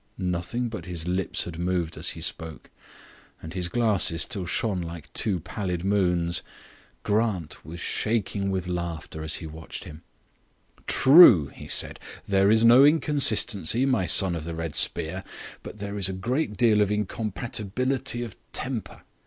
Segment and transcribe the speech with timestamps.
[0.17, 2.71] Nothing but his lips had moved as he spoke,
[3.39, 6.41] and his glasses still shone like two pallid moons.
[7.03, 10.01] Grant was shaking with laughter as he watched him.
[10.87, 15.23] "True," he said, "there is no inconsistency, my son of the red spear.
[15.61, 19.03] But there is a great deal of incompatibility of temper.